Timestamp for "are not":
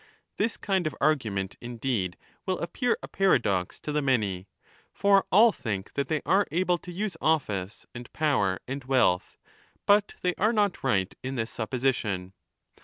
10.39-10.83